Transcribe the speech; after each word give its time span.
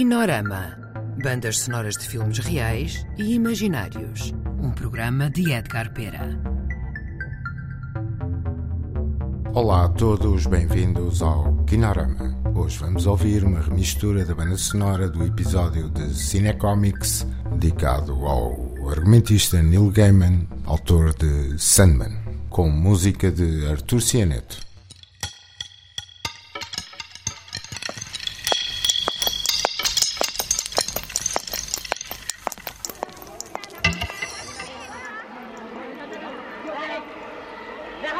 Kinorama. 0.00 0.78
Bandas 1.22 1.58
sonoras 1.58 1.94
de 1.94 2.08
filmes 2.08 2.38
reais 2.38 3.04
e 3.18 3.34
imaginários. 3.34 4.32
Um 4.58 4.70
programa 4.70 5.28
de 5.28 5.52
Edgar 5.52 5.92
Pera. 5.92 6.40
Olá 9.52 9.84
a 9.84 9.88
todos, 9.90 10.46
bem-vindos 10.46 11.20
ao 11.20 11.54
Kinorama. 11.66 12.34
Hoje 12.54 12.78
vamos 12.78 13.04
ouvir 13.04 13.44
uma 13.44 13.60
remistura 13.60 14.24
da 14.24 14.34
banda 14.34 14.56
sonora 14.56 15.06
do 15.06 15.22
episódio 15.22 15.90
de 15.90 16.14
Cinecomics 16.14 17.26
dedicado 17.56 18.14
ao 18.24 18.88
argumentista 18.88 19.62
Neil 19.62 19.90
Gaiman, 19.90 20.48
autor 20.64 21.14
de 21.14 21.58
Sandman, 21.58 22.16
com 22.48 22.70
música 22.70 23.30
de 23.30 23.66
Artur 23.66 24.00
Cianeto. 24.00 24.69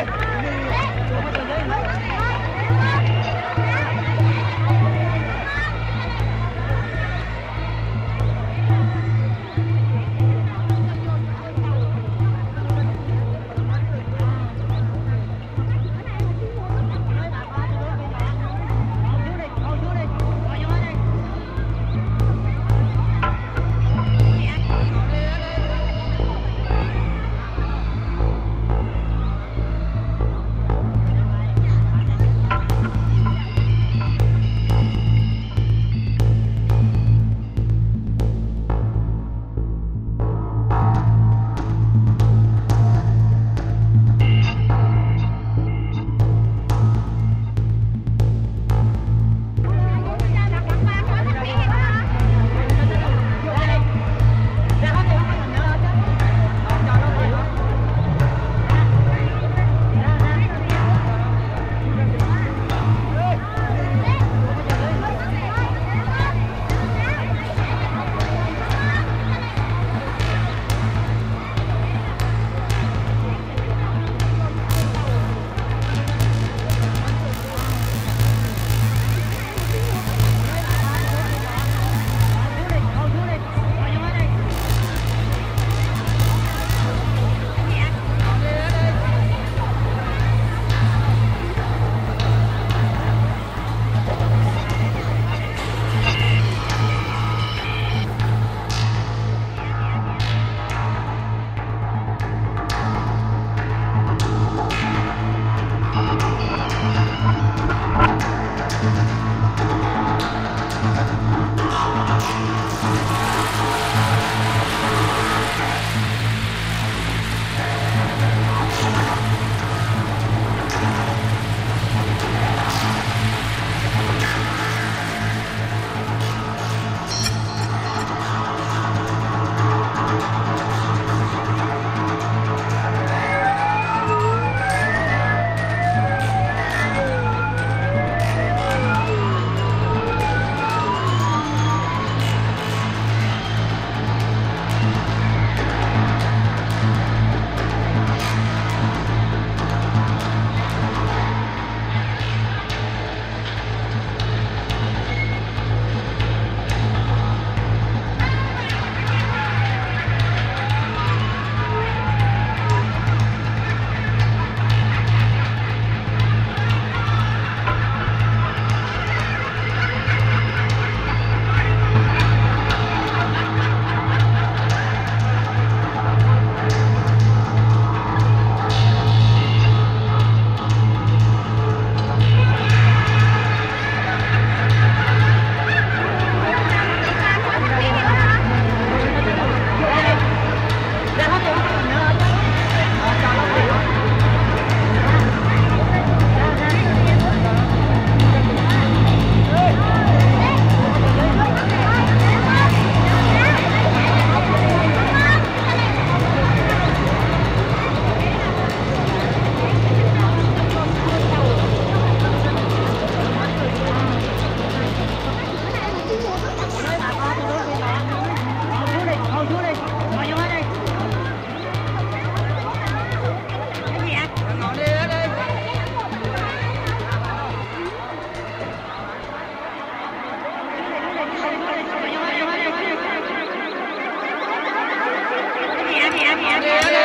Yeah. 236.67 236.96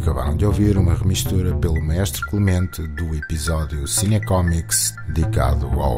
Acabaram 0.00 0.34
de 0.34 0.46
ouvir 0.46 0.78
uma 0.78 0.94
remistura 0.94 1.54
pelo 1.56 1.80
mestre 1.82 2.22
Clemente 2.22 2.86
do 2.88 3.14
episódio 3.14 3.86
Cinecomics 3.86 4.94
dedicado 5.08 5.66
ao 5.78 5.96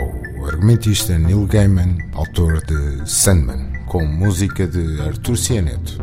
argumentista 0.49 1.17
Neil 1.17 1.47
Gaiman, 1.47 1.97
autor 2.13 2.61
de 2.65 3.09
Sandman, 3.09 3.73
com 3.87 4.05
música 4.05 4.67
de 4.67 5.01
Artur 5.01 5.37
Cianeto. 5.37 5.99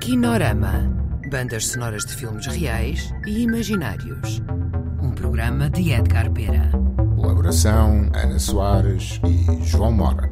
Kinorama 0.00 0.98
Bandas 1.30 1.68
sonoras 1.68 2.04
de 2.06 2.16
filmes 2.16 2.46
reais 2.46 3.12
e 3.26 3.42
imaginários. 3.42 4.42
Um 5.00 5.12
programa 5.12 5.70
de 5.70 5.92
Edgar 5.92 6.30
Pera. 6.32 6.70
Colaboração 7.14 8.10
Ana 8.14 8.38
Soares 8.38 9.20
e 9.24 9.64
João 9.64 9.92
Mora. 9.92 10.27